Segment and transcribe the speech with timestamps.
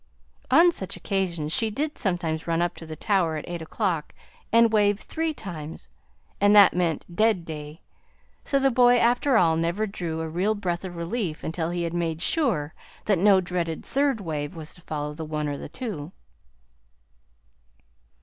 [0.49, 4.15] On such occasions she did sometimes run up to the tower at eight o'clock
[4.51, 5.89] and wave three times,
[6.39, 7.81] and that meant, 'Dead Day.'
[8.43, 12.19] So the boy, after all, never drew a real breath of relief until he made
[12.19, 12.73] sure
[13.05, 16.11] that no dreaded third wave was to follow the one or the two."